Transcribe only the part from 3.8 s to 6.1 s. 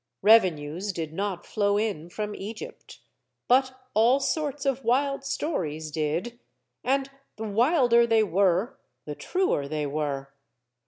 all sorts of wild stories